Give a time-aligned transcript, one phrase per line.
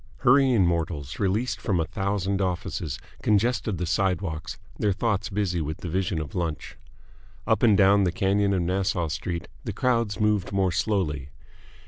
[0.21, 5.89] Hurrying mortals, released from a thousand offices, congested the sidewalks, their thoughts busy with the
[5.89, 6.75] vision of lunch.
[7.45, 11.29] Up and down the canyon of Nassau Street the crowds moved more slowly.